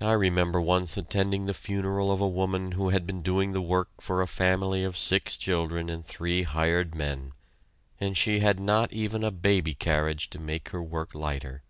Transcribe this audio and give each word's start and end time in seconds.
I 0.00 0.12
remember 0.12 0.60
once 0.60 0.96
attending 0.96 1.46
the 1.46 1.54
funeral 1.54 2.12
of 2.12 2.20
a 2.20 2.28
woman 2.28 2.70
who 2.70 2.90
had 2.90 3.04
been 3.04 3.20
doing 3.20 3.50
the 3.50 3.60
work 3.60 3.88
for 4.00 4.22
a 4.22 4.28
family 4.28 4.84
of 4.84 4.96
six 4.96 5.36
children 5.36 5.90
and 5.90 6.06
three 6.06 6.44
hired 6.44 6.94
men, 6.94 7.32
and 8.00 8.16
she 8.16 8.38
had 8.38 8.60
not 8.60 8.92
even 8.92 9.24
a 9.24 9.32
baby 9.32 9.74
carriage 9.74 10.30
to 10.30 10.38
make 10.38 10.68
her 10.68 10.80
work 10.84 11.16
lighter. 11.16 11.64